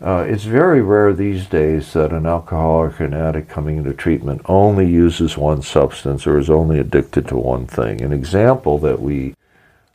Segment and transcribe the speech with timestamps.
[0.00, 4.40] Uh, it's very rare these days that an alcoholic or an addict coming into treatment
[4.44, 8.00] only uses one substance or is only addicted to one thing.
[8.00, 9.34] An example that we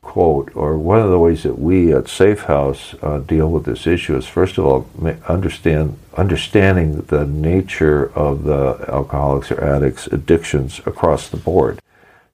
[0.01, 3.87] quote, or one of the ways that we at Safe House uh, deal with this
[3.87, 4.87] issue is first of all
[5.27, 11.79] understand understanding the nature of the alcoholics or addicts addictions across the board.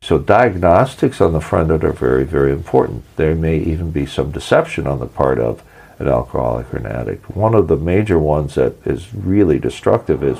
[0.02, 3.04] So diagnostics on the front end are very, very important.
[3.16, 5.62] There may even be some deception on the part of
[6.00, 7.30] an alcoholic or an addict.
[7.36, 10.40] One of the major ones that is really destructive is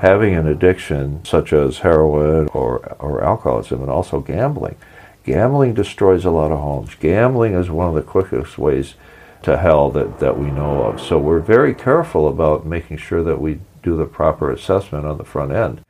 [0.00, 4.76] having an addiction such as heroin or, or alcoholism and also gambling.
[5.24, 6.94] Gambling destroys a lot of homes.
[6.94, 8.94] Gambling is one of the quickest ways
[9.42, 11.00] to hell that, that we know of.
[11.00, 15.24] So we're very careful about making sure that we do the proper assessment on the
[15.24, 15.84] front end.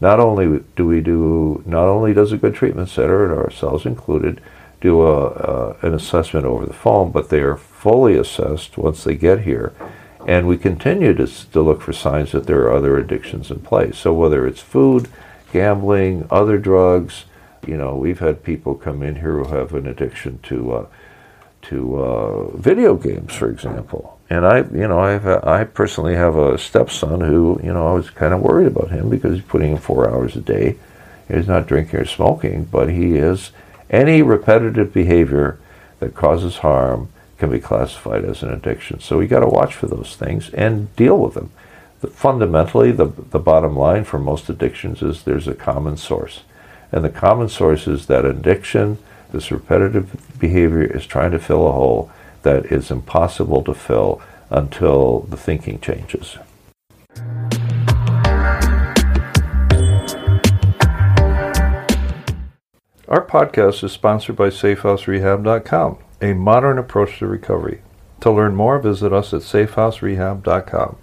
[0.00, 4.40] Not only do we do, not only does a good treatment center, and ourselves included,
[4.82, 9.14] do a, uh, an assessment over the phone, but they are fully assessed once they
[9.14, 9.72] get here.
[10.26, 13.96] And we continue to, to look for signs that there are other addictions in place.
[13.96, 15.08] So whether it's food,
[15.52, 17.24] gambling, other drugs,
[17.66, 20.86] you know, we've had people come in here who have an addiction to uh,
[21.62, 24.18] to uh, video games, for example.
[24.28, 28.10] And I, you know, I I personally have a stepson who, you know, I was
[28.10, 30.76] kind of worried about him because he's putting in four hours a day.
[31.28, 33.52] He's not drinking or smoking, but he is
[33.92, 35.58] any repetitive behavior
[36.00, 39.00] that causes harm can be classified as an addiction.
[39.00, 41.50] So we got to watch for those things and deal with them.
[42.00, 46.40] The, fundamentally, the, the bottom line for most addictions is there's a common source.
[46.90, 48.98] And the common source is that addiction,
[49.32, 52.10] this repetitive behavior, is trying to fill a hole
[52.42, 54.20] that is impossible to fill
[54.50, 56.38] until the thinking changes.
[63.12, 67.82] Our podcast is sponsored by SafeHouseRehab.com, a modern approach to recovery.
[68.20, 70.96] To learn more, visit us at SafeHouseRehab.com.